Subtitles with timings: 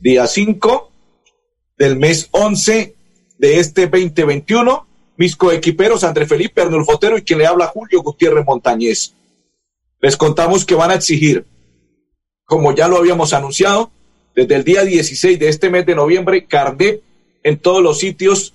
[0.00, 0.90] día 5
[1.78, 2.94] del mes 11
[3.38, 4.86] de este 2021.
[5.16, 9.14] Mis coequiperos André Felipe Arnulfotero y quien le habla Julio Gutiérrez Montañez.
[10.00, 11.44] Les contamos que van a exigir,
[12.46, 13.90] como ya lo habíamos anunciado,
[14.34, 17.02] desde el día 16 de este mes de noviembre, carnet
[17.42, 18.54] en todos los sitios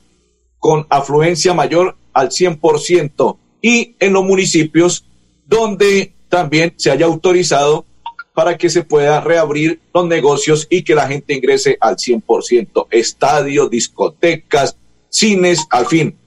[0.57, 5.05] con afluencia mayor al 100% y en los municipios
[5.45, 7.85] donde también se haya autorizado
[8.35, 12.87] para que se pueda reabrir los negocios y que la gente ingrese al 100%.
[12.91, 14.75] Estadios, discotecas,
[15.09, 16.17] cines, al fin.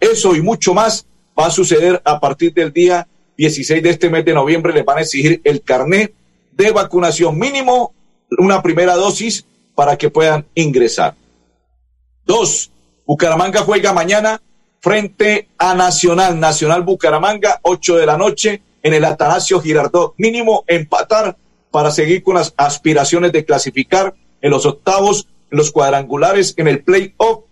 [0.00, 1.06] Eso y mucho más
[1.38, 4.72] va a suceder a partir del día 16 de este mes de noviembre.
[4.72, 6.14] Les van a exigir el carnet
[6.52, 7.92] de vacunación mínimo,
[8.38, 11.14] una primera dosis para que puedan ingresar.
[12.24, 12.70] Dos,
[13.06, 14.40] Bucaramanga juega mañana
[14.80, 16.40] frente a Nacional.
[16.40, 20.14] Nacional Bucaramanga, 8 de la noche en el Atanasio Girardot.
[20.18, 21.36] Mínimo empatar
[21.72, 26.84] para seguir con las aspiraciones de clasificar en los octavos, en los cuadrangulares, en el
[26.84, 27.44] play-off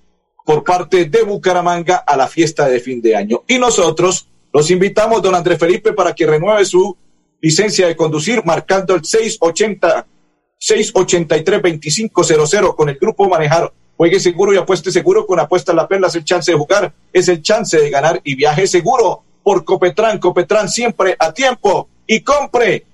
[0.45, 3.43] por parte de Bucaramanga a la fiesta de fin de año.
[3.49, 6.97] Y nosotros los invitamos, don Andrés Felipe, para que renueve su
[7.41, 10.07] licencia de conducir marcando el 680
[10.59, 13.73] 683 2500 con el grupo Manejar.
[13.97, 16.09] Juegue seguro y apueste seguro con Apuesta La Perla.
[16.09, 20.19] Es el chance de jugar, es el chance de ganar y viaje seguro por Copetran.
[20.19, 22.87] Copetran siempre a tiempo y compre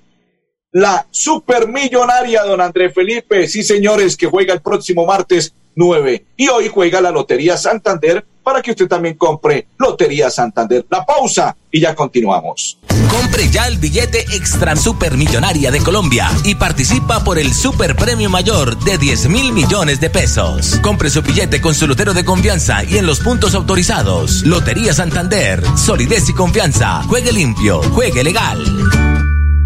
[0.73, 3.47] la supermillonaria don Andrés Felipe.
[3.49, 6.25] Sí, señores, que juega el próximo martes 9.
[6.37, 10.87] Y hoy juega la Lotería Santander para que usted también compre Lotería Santander.
[10.89, 12.79] La pausa y ya continuamos.
[13.11, 18.79] Compre ya el billete extra supermillonaria de Colombia y participa por el super premio mayor
[18.79, 20.81] de 10 mil millones de pesos.
[20.81, 24.43] Compre su billete con su lotero de confianza y en los puntos autorizados.
[24.45, 27.03] Lotería Santander, solidez y confianza.
[27.03, 29.18] Juegue limpio, juegue legal.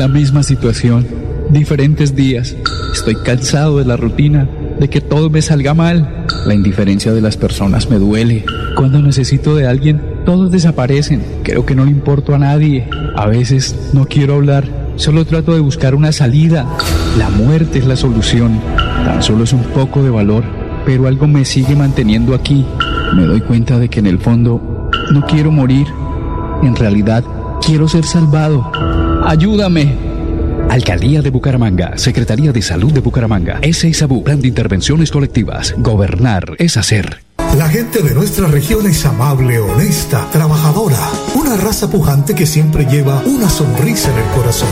[0.00, 1.06] La misma situación,
[1.50, 2.56] diferentes días.
[2.94, 6.24] Estoy cansado de la rutina, de que todo me salga mal.
[6.46, 8.46] La indiferencia de las personas me duele.
[8.76, 11.22] Cuando necesito de alguien, todos desaparecen.
[11.42, 12.88] Creo que no le importo a nadie.
[13.14, 14.64] A veces no quiero hablar,
[14.96, 16.64] solo trato de buscar una salida.
[17.18, 18.58] La muerte es la solución.
[19.04, 20.44] Tan solo es un poco de valor,
[20.86, 22.64] pero algo me sigue manteniendo aquí.
[23.14, 25.88] Me doy cuenta de que en el fondo no quiero morir.
[26.62, 27.22] En realidad,
[27.64, 28.70] quiero ser salvado.
[29.24, 29.96] Ayúdame.
[30.68, 35.74] Alcaldía de Bucaramanga, Secretaría de Salud de Bucaramanga, SISABU, Plan de Intervenciones Colectivas.
[35.78, 37.29] Gobernar es hacer.
[37.56, 41.00] La gente de nuestra región es amable, honesta, trabajadora,
[41.34, 44.68] una raza pujante que siempre lleva una sonrisa en el corazón.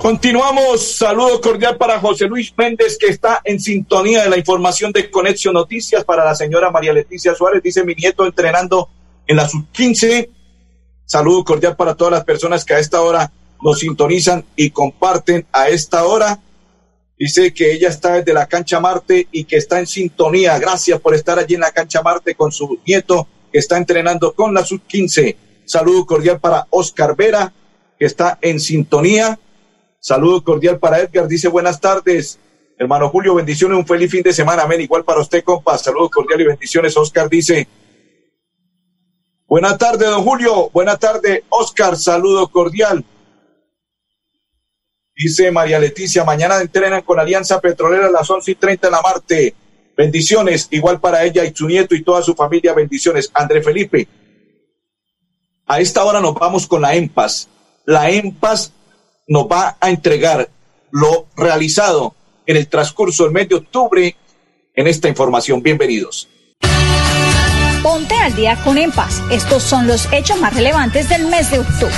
[0.00, 0.96] Continuamos.
[0.96, 5.52] Saludo cordial para José Luis Méndez, que está en sintonía de la información de Conexión
[5.52, 6.04] Noticias.
[6.04, 8.88] Para la señora María Leticia Suárez, dice mi nieto entrenando
[9.26, 10.30] en la sub-15.
[11.04, 13.30] Saludo cordial para todas las personas que a esta hora
[13.62, 16.40] nos sintonizan y comparten a esta hora.
[17.18, 20.58] Dice que ella está desde la cancha Marte y que está en sintonía.
[20.58, 24.54] Gracias por estar allí en la cancha Marte con su nieto que está entrenando con
[24.54, 25.36] la sub-15.
[25.66, 27.52] Saludo cordial para Oscar Vera,
[27.98, 29.38] que está en sintonía.
[30.00, 32.38] Saludo cordial para Edgar, dice buenas tardes.
[32.78, 34.80] Hermano Julio, bendiciones, un feliz fin de semana, amén.
[34.80, 35.76] Igual para usted, compa.
[35.76, 36.96] Saludos cordial y bendiciones.
[36.96, 37.68] Oscar dice,
[39.46, 40.70] buenas tardes, don Julio.
[40.70, 41.96] Buenas tardes, Oscar.
[41.96, 43.04] Saludo cordial.
[45.14, 49.02] Dice María Leticia, mañana entrenan con Alianza Petrolera a las once y treinta en la
[49.02, 49.54] Marte.
[49.94, 53.30] Bendiciones, igual para ella y su nieto y toda su familia, bendiciones.
[53.34, 54.08] André Felipe,
[55.66, 57.50] a esta hora nos vamos con la EMPAS.
[57.84, 58.72] La EMPAS
[59.30, 60.50] nos va a entregar
[60.90, 62.14] lo realizado
[62.46, 64.16] en el transcurso del mes de octubre
[64.74, 65.62] en esta información.
[65.62, 66.28] Bienvenidos.
[67.80, 69.22] Ponte al día con EMPAS.
[69.30, 71.94] Estos son los hechos más relevantes del mes de octubre.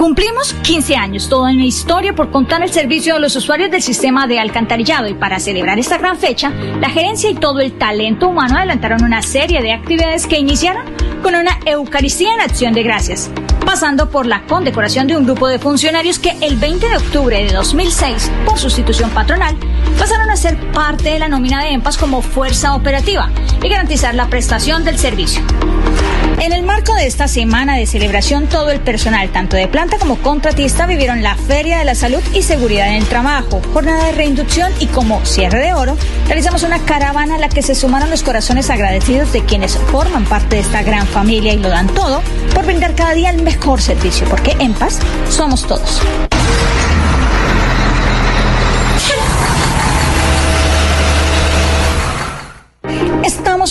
[0.00, 4.26] Cumplimos 15 años, toda una historia por contar el servicio a los usuarios del sistema
[4.26, 6.48] de alcantarillado y para celebrar esta gran fecha,
[6.80, 10.86] la gerencia y todo el talento humano adelantaron una serie de actividades que iniciaron
[11.22, 13.30] con una Eucaristía en acción de gracias,
[13.66, 17.52] pasando por la condecoración de un grupo de funcionarios que el 20 de octubre de
[17.52, 19.54] 2006, por sustitución patronal,
[19.98, 23.28] pasaron a ser parte de la nómina de EMPAS como fuerza operativa
[23.62, 25.42] y garantizar la prestación del servicio.
[26.40, 30.16] En el marco de esta semana de celebración, todo el personal, tanto de planta como
[30.16, 34.72] contratista, vivieron la Feria de la Salud y Seguridad en el Trabajo, jornada de reinducción
[34.80, 38.70] y como cierre de oro, realizamos una caravana a la que se sumaron los corazones
[38.70, 42.22] agradecidos de quienes forman parte de esta gran familia y lo dan todo
[42.54, 46.00] por brindar cada día el mejor servicio, porque en paz somos todos.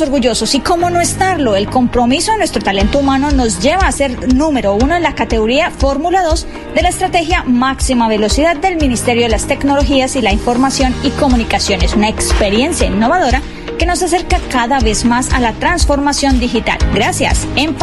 [0.02, 4.34] Orgullosos y cómo no estarlo, el compromiso de nuestro talento humano nos lleva a ser
[4.34, 9.30] número uno en la categoría Fórmula 2 de la estrategia máxima velocidad del Ministerio de
[9.30, 13.42] las Tecnologías y la Información y Comunicaciones, una experiencia innovadora
[13.78, 16.78] que nos acerca cada vez más a la transformación digital.
[16.94, 17.76] Gracias, en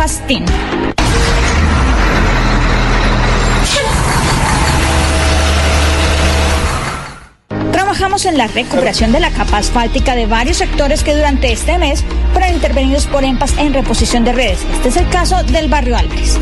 [7.97, 12.05] trabajamos en la recuperación de la capa asfáltica de varios sectores que durante este mes
[12.35, 14.59] fueron intervenidos por EMPAS en reposición de redes.
[14.75, 16.39] Este es el caso del barrio Álvarez.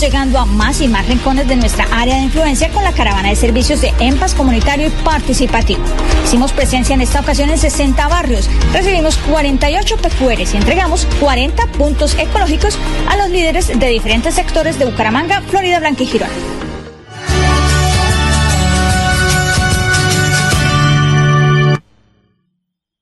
[0.00, 3.36] Llegando a más y más rincones de nuestra área de influencia con la caravana de
[3.36, 5.82] servicios de EMPAS comunitario y participativo.
[6.24, 12.16] Hicimos presencia en esta ocasión en 60 barrios, recibimos 48 PQRs y entregamos 40 puntos
[12.16, 12.78] ecológicos
[13.08, 16.67] a los líderes de diferentes sectores de Bucaramanga, Florida Blanca y.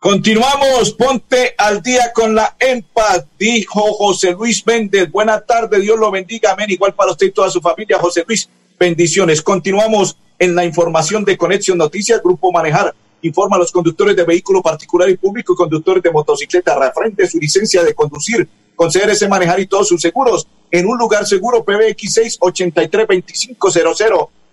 [0.07, 5.11] Continuamos, ponte al día con la EMPA, dijo José Luis Méndez.
[5.11, 6.71] Buena tarde, Dios lo bendiga, amén.
[6.71, 8.49] Igual para usted y toda su familia, José Luis.
[8.79, 9.43] Bendiciones.
[9.43, 12.95] Continuamos en la información de Conexión Noticias, Grupo Manejar.
[13.23, 16.79] Informa a los conductores de vehículo particular y público y conductores de motocicleta.
[16.79, 21.27] Refrente su licencia de conducir con CRS Manejar y todos sus seguros en un lugar
[21.27, 23.09] seguro PBX 683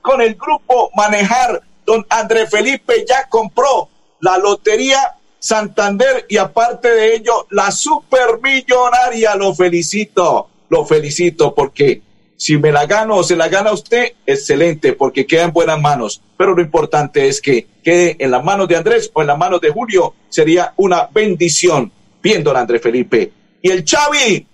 [0.01, 1.61] con el Grupo Manejar.
[1.85, 3.87] Don André Felipe ya compró
[4.19, 9.35] la lotería Santander y aparte de ello, la supermillonaria.
[9.35, 12.01] Lo felicito, lo felicito porque
[12.37, 16.21] si me la gano o se la gana usted, excelente, porque queda en buenas manos.
[16.37, 19.59] Pero lo importante es que quede en las manos de Andrés o en las manos
[19.59, 20.13] de Julio.
[20.29, 21.91] Sería una bendición.
[22.21, 23.33] Bien, don Andrés Felipe.
[23.61, 24.47] Y el Xavi,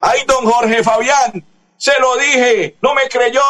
[0.00, 1.42] ay, don Jorge Fabián,
[1.78, 3.40] se lo dije, no me creyó.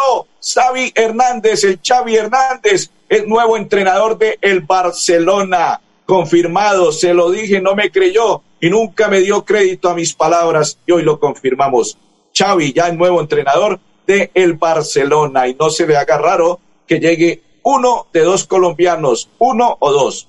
[0.41, 5.81] Xavi Hernández, el Xavi Hernández, el nuevo entrenador de el Barcelona
[6.11, 10.77] confirmado, se lo dije, no me creyó y nunca me dio crédito a mis palabras
[10.85, 11.99] y hoy lo confirmamos.
[12.37, 16.99] Xavi, ya el nuevo entrenador de el Barcelona y no se le haga raro que
[16.99, 20.27] llegue uno de dos colombianos, uno o dos.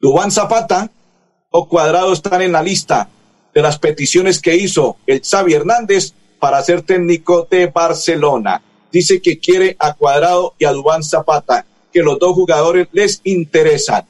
[0.00, 0.90] Dubán Zapata
[1.50, 3.08] o Cuadrado están en la lista
[3.54, 8.60] de las peticiones que hizo el Xavi Hernández para ser técnico de Barcelona.
[8.90, 14.08] Dice que quiere a Cuadrado y a Dubán Zapata, que los dos jugadores les interesan.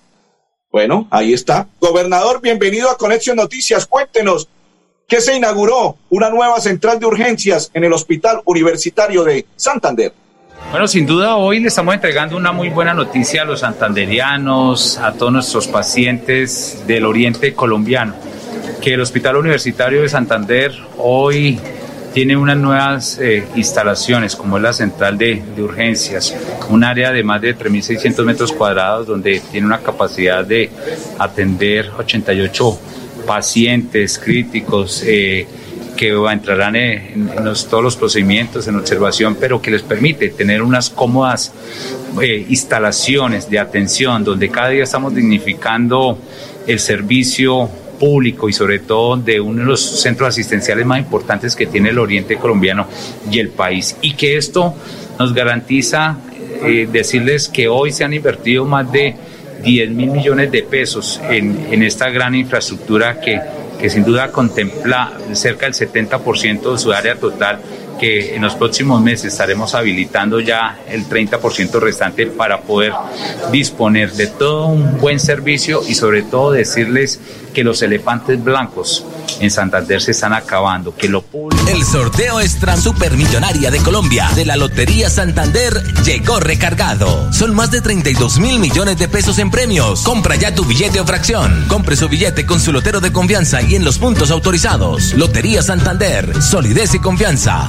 [0.75, 1.69] Bueno, ahí está.
[1.79, 3.87] Gobernador, bienvenido a Conexión Noticias.
[3.87, 4.49] Cuéntenos,
[5.07, 5.99] ¿qué se inauguró?
[6.11, 10.13] Una nueva central de urgencias en el Hospital Universitario de Santander.
[10.73, 15.13] Bueno, sin duda hoy le estamos entregando una muy buena noticia a los santanderianos, a
[15.13, 18.17] todos nuestros pacientes del oriente colombiano,
[18.83, 21.61] que el Hospital Universitario de Santander hoy
[22.15, 26.33] tiene unas nuevas eh, instalaciones, como es la central de, urgencias,
[26.71, 30.71] un área de más de 3.600 metros cuadrados donde tiene una capacidad de
[31.19, 32.79] atender 88
[33.27, 35.03] pacientes críticos.
[35.05, 35.47] Eh,
[35.97, 37.31] que entrarán en,
[37.71, 41.53] todos los procedimientos en observación, pero que les permite tener unas cómodas
[42.21, 46.19] eh, instalaciones de atención donde cada día estamos dignificando
[46.67, 47.71] el servicio
[48.05, 51.99] público y sobre todo de uno de los centros asistenciales más importantes que tiene el
[51.99, 52.87] oriente colombiano
[53.31, 53.97] y el país.
[54.03, 54.75] Y que esto
[55.19, 56.19] nos garantiza
[56.63, 59.15] eh, decirles que hoy se han invertido más de
[59.63, 63.41] 10 mil millones de pesos en, en esta gran infraestructura que,
[63.81, 67.59] que sin duda contempla cerca del 70% de su área total
[68.05, 72.93] en los próximos meses estaremos habilitando ya el 30% restante para poder
[73.53, 77.21] disponer de todo un buen servicio y sobre todo decirles
[77.55, 79.05] que los elefantes blancos
[79.41, 81.07] en Santander se están acabando, que.
[81.69, 87.33] El sorteo extra supermillonaria de Colombia de la Lotería Santander llegó recargado.
[87.33, 90.03] Son más de 32 mil millones de pesos en premios.
[90.03, 91.67] Compra ya tu billete o fracción.
[91.69, 95.15] Compre su billete con su lotero de confianza y en los puntos autorizados.
[95.15, 97.69] Lotería Santander, solidez y confianza.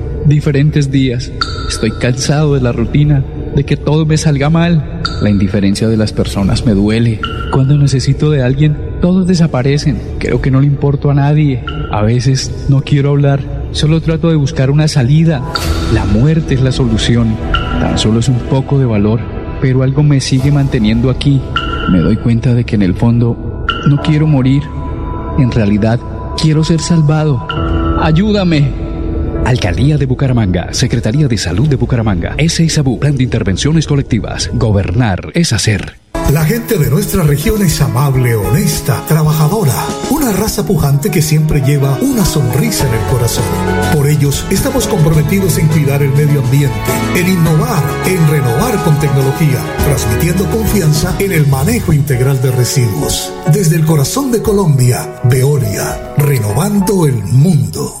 [0.25, 1.31] diferentes días.
[1.67, 3.23] Estoy cansado de la rutina
[3.55, 5.01] de que todo me salga mal.
[5.21, 7.19] La indiferencia de las personas me duele.
[7.51, 9.99] Cuando necesito de alguien, todos desaparecen.
[10.19, 11.63] Creo que no le importo a nadie.
[11.91, 15.41] A veces no quiero hablar, solo trato de buscar una salida.
[15.93, 17.35] La muerte es la solución.
[17.79, 19.19] Tan solo es un poco de valor,
[19.61, 21.41] pero algo me sigue manteniendo aquí.
[21.91, 24.63] Me doy cuenta de que en el fondo no quiero morir.
[25.37, 25.99] En realidad,
[26.41, 27.47] quiero ser salvado.
[28.01, 28.80] Ayúdame.
[29.45, 32.65] Alcaldía de Bucaramanga, Secretaría de Salud de Bucaramanga, S.
[32.99, 34.49] Plan de Intervenciones Colectivas.
[34.53, 35.99] Gobernar es hacer.
[36.31, 39.75] La gente de nuestra región es amable, honesta, trabajadora,
[40.11, 43.43] una raza pujante que siempre lleva una sonrisa en el corazón.
[43.93, 46.77] Por ellos estamos comprometidos en cuidar el medio ambiente,
[47.15, 53.33] en innovar, en renovar con tecnología, transmitiendo confianza en el manejo integral de residuos.
[53.51, 58.00] Desde el corazón de Colombia, Veolia, renovando el mundo.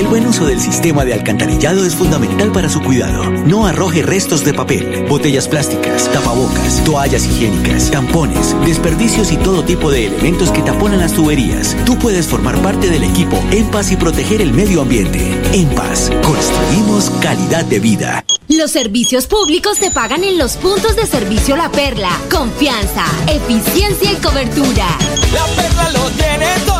[0.00, 3.22] el buen uso del sistema de alcantarillado es fundamental para su cuidado.
[3.44, 9.90] No arroje restos de papel, botellas plásticas, tapabocas, toallas higiénicas, tampones, desperdicios y todo tipo
[9.90, 11.76] de elementos que taponan las tuberías.
[11.84, 15.38] Tú puedes formar parte del equipo En Paz y proteger el medio ambiente.
[15.52, 18.24] En Paz, construimos calidad de vida.
[18.48, 22.10] Los servicios públicos se pagan en los puntos de servicio La Perla.
[22.30, 24.86] Confianza, eficiencia y cobertura.
[25.32, 26.79] La Perla lo tiene todo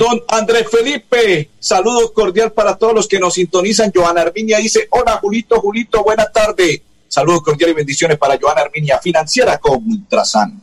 [0.00, 3.92] Don Andrés Felipe, saludo cordial para todos los que nos sintonizan.
[3.94, 6.82] Joana Arminia dice, hola Julito, Julito, buena tarde.
[7.06, 10.62] Saludos cordiales y bendiciones para Joana Arminia, financiera con Ultrasan.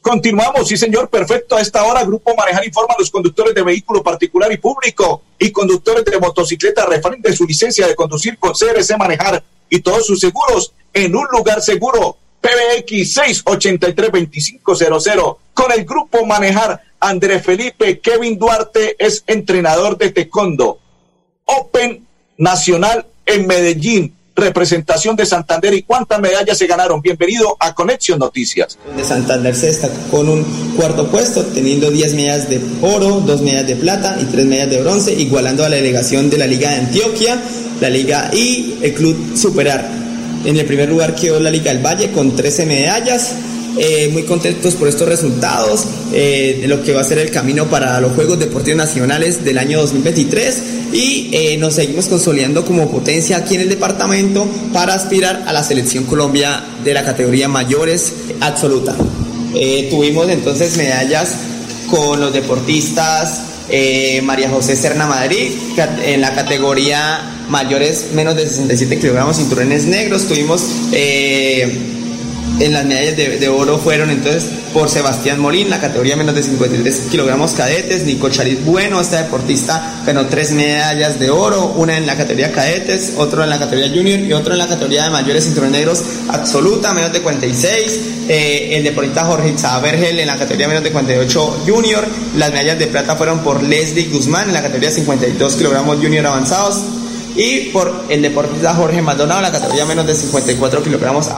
[0.00, 1.56] Continuamos, sí señor, perfecto.
[1.56, 5.52] A esta hora, Grupo Manejar informa a los conductores de vehículo particular y público y
[5.52, 10.72] conductores de motocicleta referente su licencia de conducir con CRC Manejar y todos sus seguros
[10.92, 12.16] en un lugar seguro.
[12.40, 15.36] PBX 683-2500.
[15.52, 20.78] Con el Grupo Manejar, Andrés Felipe Kevin Duarte es entrenador de taekwondo.
[21.44, 22.06] Open
[22.38, 27.00] Nacional en Medellín representación de Santander y cuántas medallas se ganaron.
[27.00, 28.78] Bienvenido a Conexión Noticias.
[28.96, 30.44] De Santander se destacó con un
[30.76, 34.80] cuarto puesto, teniendo 10 medallas de oro, 2 medallas de plata y 3 medallas de
[34.82, 37.38] bronce, igualando a la delegación de la Liga de Antioquia,
[37.80, 39.86] la Liga y el Club Superar.
[40.44, 43.34] En el primer lugar quedó la Liga del Valle con 13 medallas,
[43.78, 47.66] eh, muy contentos por estos resultados, eh, de lo que va a ser el camino
[47.66, 53.36] para los Juegos Deportivos Nacionales del año 2023 y eh, nos seguimos consolidando como potencia
[53.36, 58.96] aquí en el departamento para aspirar a la selección Colombia de la categoría mayores absoluta.
[59.90, 61.30] tuvimos entonces medallas
[61.88, 63.42] con los deportistas
[64.24, 65.52] María José Serna Madrid
[66.04, 70.26] en la categoría mayores menos de 67 kilogramos cinturones negros.
[70.26, 70.62] Tuvimos
[72.60, 77.08] en las medallas de, oro fueron entonces por Sebastián Molín, la categoría menos de 53
[77.10, 82.16] kilogramos cadetes, Nico Charit Bueno, este deportista ganó tres medallas de oro, una en la
[82.16, 86.02] categoría cadetes, otro en la categoría junior y otro en la categoría de mayores cinturones
[86.28, 91.62] absoluta, menos de 46, eh, el deportista Jorge Vergel en la categoría menos de 48
[91.66, 96.26] junior, las medallas de plata fueron por Leslie Guzmán en la categoría 52 kilogramos junior
[96.26, 96.82] avanzados.
[97.36, 101.28] Y por el deportista Jorge Maldonado en la categoría menos de 54 kilogramos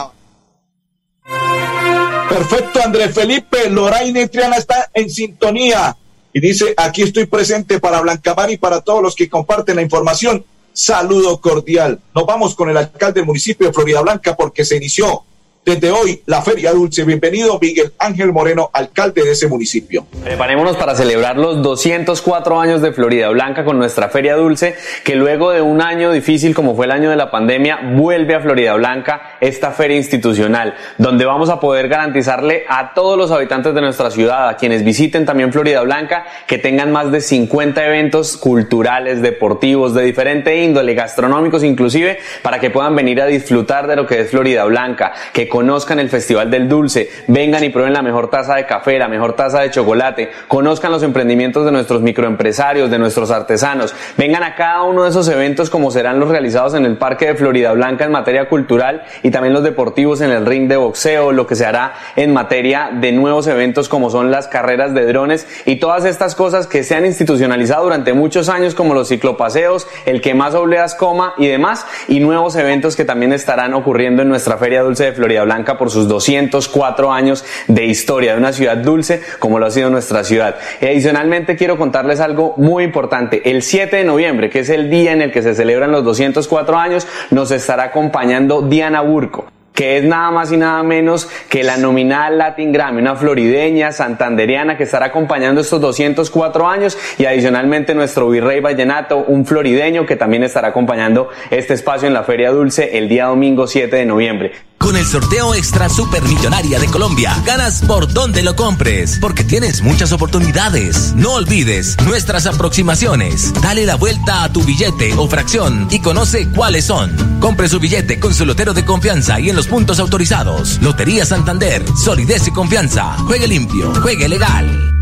[2.33, 3.69] Perfecto, Andrés Felipe.
[3.69, 5.95] Loraine Triana está en sintonía
[6.33, 10.43] y dice, aquí estoy presente para Blancamar y para todos los que comparten la información.
[10.73, 12.01] Saludo cordial.
[12.15, 15.23] Nos vamos con el alcalde del municipio de Florida Blanca porque se inició
[15.65, 17.03] desde hoy la Feria Dulce.
[17.05, 20.05] Bienvenido Miguel Ángel Moreno, alcalde de ese municipio.
[20.23, 25.51] Preparémonos para celebrar los 204 años de Florida Blanca con nuestra Feria Dulce, que luego
[25.51, 29.37] de un año difícil como fue el año de la pandemia, vuelve a Florida Blanca
[29.39, 34.49] esta feria institucional, donde vamos a poder garantizarle a todos los habitantes de nuestra ciudad,
[34.49, 40.03] a quienes visiten también Florida Blanca, que tengan más de 50 eventos culturales, deportivos, de
[40.03, 44.65] diferente índole, gastronómicos inclusive, para que puedan venir a disfrutar de lo que es Florida
[44.65, 48.97] Blanca, que conozcan el Festival del Dulce, vengan y prueben la mejor taza de café,
[48.97, 54.41] la mejor taza de chocolate, conozcan los emprendimientos de nuestros microempresarios, de nuestros artesanos, vengan
[54.41, 57.71] a cada uno de esos eventos como serán los realizados en el Parque de Florida
[57.73, 61.55] Blanca en materia cultural y también los deportivos en el ring de boxeo, lo que
[61.55, 66.05] se hará en materia de nuevos eventos como son las carreras de drones y todas
[66.05, 70.55] estas cosas que se han institucionalizado durante muchos años como los ciclopaseos, el que más
[70.55, 75.03] obleas coma y demás y nuevos eventos que también estarán ocurriendo en nuestra Feria Dulce
[75.03, 79.65] de Florida Blanca por sus 204 años de historia de una ciudad dulce como lo
[79.65, 80.55] ha sido nuestra ciudad.
[80.81, 83.49] Y adicionalmente quiero contarles algo muy importante.
[83.49, 86.77] El 7 de noviembre, que es el día en el que se celebran los 204
[86.77, 91.77] años, nos estará acompañando Diana Burco que es nada más y nada menos que la
[91.77, 98.29] nominal Latin Grammy, una florideña, santanderiana que estará acompañando estos 204 años y adicionalmente nuestro
[98.29, 103.09] virrey vallenato, un florideño que también estará acompañando este espacio en la Feria Dulce el
[103.09, 104.51] día domingo 7 de noviembre.
[104.83, 110.11] Con el sorteo extra supermillonaria de Colombia, ganas por donde lo compres, porque tienes muchas
[110.11, 111.13] oportunidades.
[111.15, 113.53] No olvides nuestras aproximaciones.
[113.61, 117.39] Dale la vuelta a tu billete o fracción y conoce cuáles son.
[117.39, 120.81] Compre su billete con su lotero de confianza y en los puntos autorizados.
[120.81, 123.15] Lotería Santander, solidez y confianza.
[123.19, 124.93] Juegue limpio, juegue legal.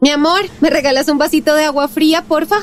[0.00, 2.62] Mi amor, ¿me regalas un vasito de agua fría, porfa?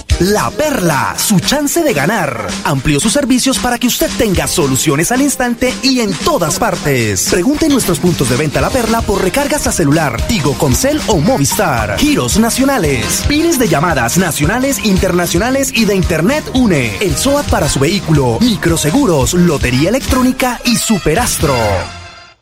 [0.21, 2.45] La Perla, su chance de ganar.
[2.63, 7.27] Amplió sus servicios para que usted tenga soluciones al instante y en todas partes.
[7.31, 11.17] Pregunte en nuestros puntos de venta La Perla por recargas a celular, Tigo, Concel o
[11.17, 11.97] Movistar.
[11.97, 16.97] Giros nacionales, pines de llamadas nacionales, internacionales y de Internet UNE.
[17.01, 21.55] El SOAT para su vehículo, microseguros, lotería electrónica y superastro.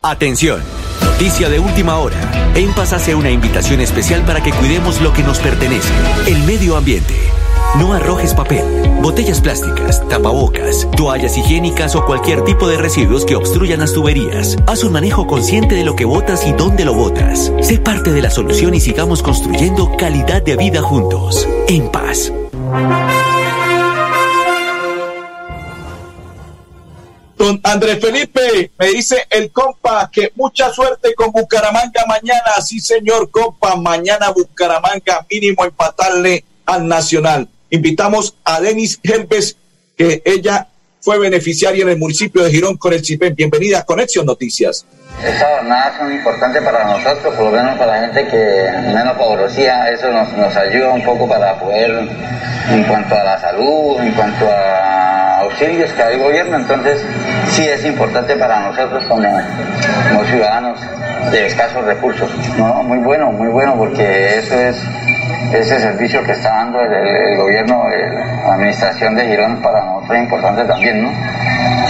[0.02, 0.62] Atención,
[1.02, 2.52] noticia de última hora.
[2.56, 5.94] En Paz hace una invitación especial para que cuidemos lo que nos pertenece,
[6.28, 7.16] el medio ambiente.
[7.78, 8.66] No arrojes papel,
[9.02, 14.58] botellas plásticas, tapabocas, toallas higiénicas o cualquier tipo de residuos que obstruyan las tuberías.
[14.66, 17.52] Haz un manejo consciente de lo que botas y dónde lo botas.
[17.62, 21.48] Sé parte de la solución y sigamos construyendo calidad de vida juntos.
[21.68, 22.34] En paz.
[27.38, 32.60] Don Andrés Felipe, me dice el compa que mucha suerte con Bucaramanga mañana.
[32.62, 37.48] Sí, señor compa, mañana Bucaramanga mínimo empatarle al Nacional.
[37.70, 39.56] Invitamos a Denis Helves,
[39.98, 40.68] que ella
[41.02, 43.36] fue beneficiaria en el municipio de Girón con el CIPEN.
[43.36, 44.86] Bienvenida a Conexión Noticias.
[45.24, 49.90] Estas jornadas son importantes para nosotros, por lo menos para la gente que menos favorecía.
[49.92, 51.92] Eso nos, nos ayuda un poco para poder,
[52.72, 55.09] en cuanto a la salud, en cuanto a
[55.50, 57.04] auxilios que da el gobierno, entonces
[57.50, 59.28] sí es importante para nosotros como,
[60.10, 60.80] como ciudadanos
[61.32, 62.30] de escasos recursos.
[62.58, 64.78] No, muy bueno, muy bueno, porque eso es
[65.54, 70.64] ese servicio que está dando el, gobierno, la administración de Girón para nosotros es importante
[70.66, 71.12] también, ¿no?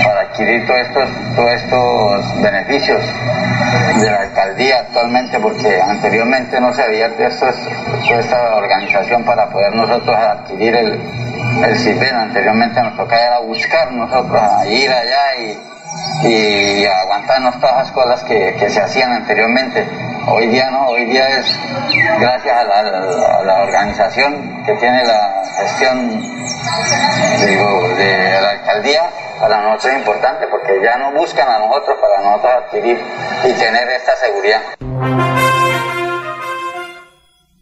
[0.04, 3.02] Para adquirir todos estos, todos estos beneficios
[4.00, 7.48] de la alcaldía actualmente, porque anteriormente no se había esto,
[8.18, 11.00] esta organización para poder nosotros adquirir el,
[11.64, 12.16] el CIPEN.
[12.16, 18.24] Anteriormente nos tocaba era buscar nosotros, a ir allá y, y aguantarnos todas las cosas
[18.24, 19.88] que, que se hacían anteriormente.
[20.28, 21.60] Hoy día no, hoy día es
[22.20, 26.22] gracias a la, organización que tiene la gestión
[27.40, 32.54] de la alcaldía, para nosotros es importante porque ya no buscan a nosotros para nosotros
[32.66, 33.02] adquirir
[33.44, 35.49] y tener esta seguridad.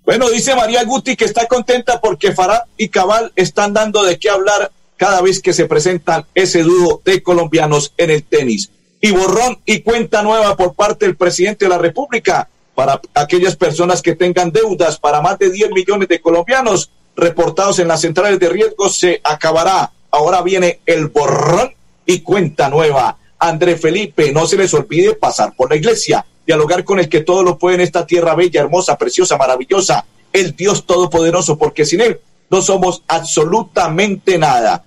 [0.08, 4.30] Bueno, dice María Guti que está contenta porque Farad y Cabal están dando de qué
[4.30, 8.72] hablar cada vez que se presentan ese dúo de colombianos en el tenis.
[9.02, 14.02] Y borrón y cuenta nueva por parte del presidente de la República para aquellas personas
[14.02, 18.48] que tengan deudas para más de 10 millones de colombianos reportados en las centrales de
[18.48, 19.92] riesgo se acabará.
[20.10, 21.74] Ahora viene el borrón
[22.06, 23.18] y cuenta nueva.
[23.40, 27.44] André Felipe, no se les olvide pasar por la iglesia, dialogar con el que todo
[27.44, 32.22] lo puede en esta tierra bella, hermosa, preciosa, maravillosa, el Dios Todopoderoso, porque sin Él
[32.50, 34.84] no somos absolutamente nada.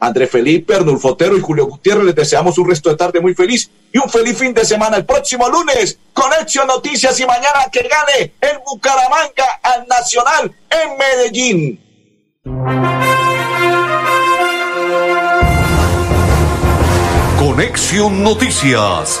[0.00, 3.70] André Felipe, Arnulfo Otero y Julio Gutiérrez les deseamos un resto de tarde muy feliz
[3.92, 4.96] y un feliz fin de semana.
[4.96, 11.80] El próximo lunes, Conexión Noticias y mañana que gane el Bucaramanga al Nacional en Medellín.
[17.38, 19.20] Conexión Noticias